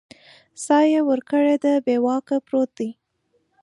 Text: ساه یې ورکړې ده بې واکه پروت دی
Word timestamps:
ساه 0.63 0.85
یې 0.91 1.01
ورکړې 1.09 1.55
ده 1.63 1.73
بې 1.85 1.95
واکه 2.05 2.37
پروت 2.45 2.69
دی 2.79 2.89